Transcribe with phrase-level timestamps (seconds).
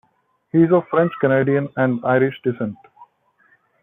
[0.51, 2.75] He is of French-Canadian and Irish descent.